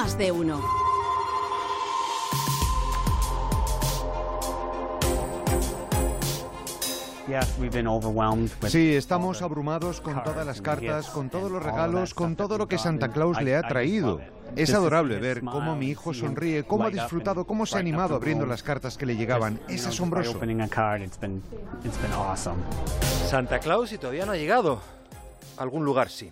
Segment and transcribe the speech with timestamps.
[0.00, 0.62] Más de uno.
[8.68, 12.78] Sí, estamos abrumados con todas las cartas, con todos los regalos, con todo lo que
[12.78, 14.20] Santa Claus le ha traído.
[14.54, 18.46] Es adorable ver cómo mi hijo sonríe, cómo ha disfrutado, cómo se ha animado abriendo
[18.46, 19.58] las cartas que le llegaban.
[19.66, 20.38] Es asombroso.
[23.26, 24.80] Santa Claus y todavía no ha llegado.
[25.56, 26.30] A algún lugar sí.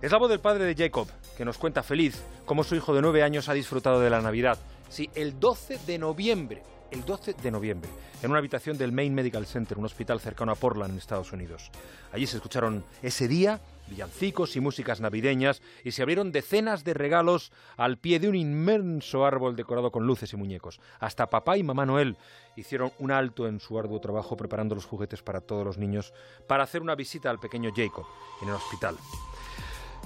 [0.00, 3.02] Es la voz del padre de Jacob, que nos cuenta feliz cómo su hijo de
[3.02, 4.58] nueve años ha disfrutado de la Navidad.
[4.88, 7.88] Sí, el 12 de noviembre el 12 de noviembre,
[8.22, 11.70] en una habitación del Maine Medical Center, un hospital cercano a Portland, en Estados Unidos.
[12.12, 17.50] Allí se escucharon ese día villancicos y músicas navideñas y se abrieron decenas de regalos
[17.76, 20.80] al pie de un inmenso árbol decorado con luces y muñecos.
[21.00, 22.16] Hasta papá y mamá Noel
[22.54, 26.12] hicieron un alto en su arduo trabajo preparando los juguetes para todos los niños
[26.46, 28.06] para hacer una visita al pequeño Jacob
[28.42, 28.96] en el hospital.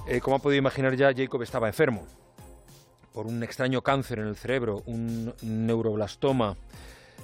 [0.07, 2.05] Eh, como han podido imaginar ya, Jacob estaba enfermo
[3.11, 6.57] por un extraño cáncer en el cerebro, un neuroblastoma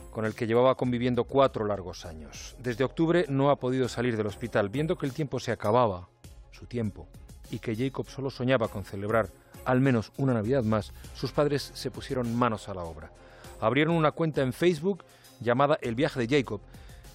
[0.10, 2.56] con el que llevaba conviviendo cuatro largos años.
[2.60, 6.08] Desde octubre no ha podido salir del hospital, viendo que el tiempo se acababa,
[6.52, 7.08] su tiempo,
[7.52, 9.30] y que Jacob solo soñaba con celebrar
[9.66, 13.12] al menos una Navidad más, sus padres se pusieron manos a la obra.
[13.60, 15.04] Abrieron una cuenta en Facebook
[15.40, 16.62] llamada El viaje de Jacob,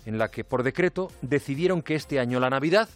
[0.04, 2.88] en la que por decreto decidieron que este año la Navidad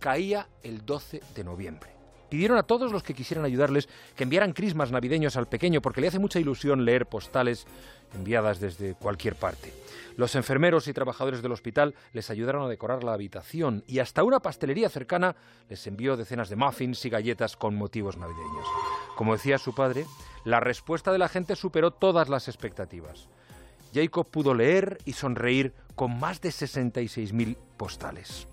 [0.00, 1.97] caía el 12 de noviembre.
[2.28, 6.08] Pidieron a todos los que quisieran ayudarles que enviaran crismas navideños al pequeño porque le
[6.08, 7.66] hace mucha ilusión leer postales
[8.14, 9.72] enviadas desde cualquier parte.
[10.16, 14.40] Los enfermeros y trabajadores del hospital les ayudaron a decorar la habitación y hasta una
[14.40, 15.36] pastelería cercana
[15.68, 18.66] les envió decenas de muffins y galletas con motivos navideños.
[19.16, 20.06] Como decía su padre,
[20.44, 23.28] la respuesta de la gente superó todas las expectativas.
[23.94, 28.48] Jacob pudo leer y sonreír con más de 66.000 postales.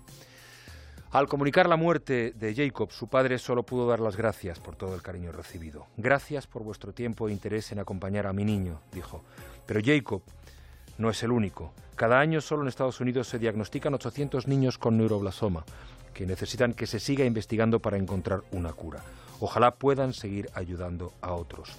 [1.16, 4.94] Al comunicar la muerte de Jacob, su padre solo pudo dar las gracias por todo
[4.94, 5.86] el cariño recibido.
[5.96, 9.24] Gracias por vuestro tiempo e interés en acompañar a mi niño, dijo.
[9.64, 10.20] Pero Jacob
[10.98, 11.72] no es el único.
[11.94, 15.64] Cada año solo en Estados Unidos se diagnostican 800 niños con neuroblasoma,
[16.12, 19.00] que necesitan que se siga investigando para encontrar una cura.
[19.40, 21.70] Ojalá puedan seguir ayudando a otros.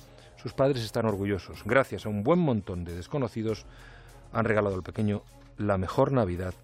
[0.42, 1.62] Sus padres están orgullosos.
[1.64, 3.68] Gracias a un buen montón de desconocidos,
[4.34, 5.22] han regalado al pequeño
[5.60, 6.56] la mejor Navidad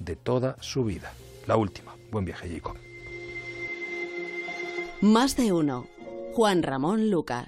[0.00, 1.12] de toda su vida.
[1.46, 1.94] La última.
[2.10, 2.76] Buen viaje, Jacob.
[5.00, 5.86] Más de uno.
[6.32, 7.44] Juan Ramón Lucas.